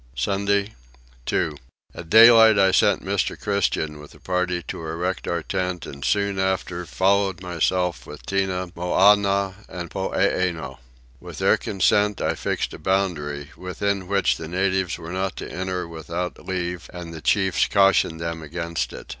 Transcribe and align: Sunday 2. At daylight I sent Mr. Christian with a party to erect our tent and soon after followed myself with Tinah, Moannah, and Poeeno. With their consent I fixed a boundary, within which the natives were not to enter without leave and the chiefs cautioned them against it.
Sunday 0.17 0.73
2. 1.27 1.55
At 1.93 2.09
daylight 2.09 2.57
I 2.57 2.71
sent 2.71 3.05
Mr. 3.05 3.39
Christian 3.39 3.99
with 3.99 4.15
a 4.15 4.19
party 4.19 4.63
to 4.63 4.81
erect 4.83 5.27
our 5.27 5.43
tent 5.43 5.85
and 5.85 6.03
soon 6.03 6.39
after 6.39 6.87
followed 6.87 7.39
myself 7.39 8.07
with 8.07 8.25
Tinah, 8.25 8.71
Moannah, 8.75 9.53
and 9.69 9.91
Poeeno. 9.91 10.79
With 11.19 11.37
their 11.37 11.55
consent 11.57 12.19
I 12.19 12.33
fixed 12.33 12.73
a 12.73 12.79
boundary, 12.79 13.51
within 13.55 14.07
which 14.07 14.37
the 14.37 14.47
natives 14.47 14.97
were 14.97 15.11
not 15.13 15.35
to 15.35 15.51
enter 15.51 15.87
without 15.87 16.47
leave 16.47 16.89
and 16.91 17.13
the 17.13 17.21
chiefs 17.21 17.67
cautioned 17.67 18.19
them 18.19 18.41
against 18.41 18.93
it. 18.93 19.07